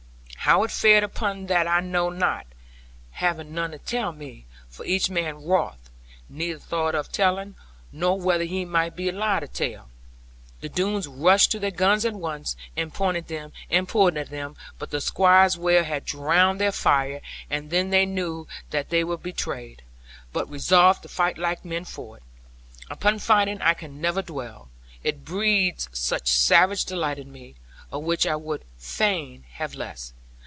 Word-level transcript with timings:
How 0.45 0.63
it 0.63 0.71
fared 0.71 1.03
upon 1.03 1.45
that 1.45 1.67
I 1.67 1.81
know 1.81 2.09
not, 2.09 2.47
having 3.11 3.53
none 3.53 3.71
to 3.71 3.77
tell 3.77 4.11
me; 4.11 4.45
for 4.71 4.83
each 4.87 5.07
man 5.07 5.45
wrought, 5.45 5.77
neither 6.27 6.57
thought 6.57 6.95
of 6.95 7.11
telling, 7.11 7.53
nor 7.91 8.19
whether 8.19 8.43
he 8.45 8.65
might 8.65 8.95
be 8.95 9.07
alive 9.09 9.41
to 9.41 9.47
tell. 9.47 9.89
The 10.61 10.67
Doones 10.67 11.07
rushed 11.07 11.51
to 11.51 11.59
their 11.59 11.69
guns 11.69 12.05
at 12.05 12.15
once, 12.15 12.57
and 12.75 12.91
pointed 12.91 13.27
them, 13.27 13.51
and 13.69 13.87
pulled 13.87 14.17
at 14.17 14.31
them; 14.31 14.55
but 14.79 14.89
the 14.89 14.99
Squire's 14.99 15.59
well 15.59 15.83
had 15.83 16.05
drowned 16.05 16.59
their 16.59 16.71
fire; 16.71 17.21
and 17.47 17.69
then 17.69 17.91
they 17.91 18.07
knew 18.07 18.47
that 18.71 18.89
they 18.89 19.03
were 19.03 19.17
betrayed, 19.17 19.83
but 20.33 20.49
resolved 20.49 21.03
to 21.03 21.07
fight 21.07 21.37
like 21.37 21.63
men 21.63 21.85
for 21.85 22.17
it. 22.17 22.23
Upon 22.89 23.19
fighting 23.19 23.61
I 23.61 23.75
can 23.75 24.01
never 24.01 24.23
dwell; 24.23 24.69
it 25.03 25.23
breeds 25.23 25.87
such 25.93 26.29
savage 26.31 26.83
delight 26.85 27.19
in 27.19 27.31
me; 27.31 27.55
of 27.91 28.01
which 28.01 28.25
I 28.25 28.35
would 28.37 28.63
fain 28.77 29.43
have 29.51 29.75
less. 29.75 30.13